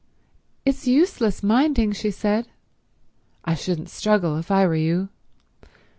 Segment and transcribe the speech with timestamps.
[0.65, 2.47] "It's useless minding," she said.
[3.45, 5.09] "I shouldn't struggle if I were you.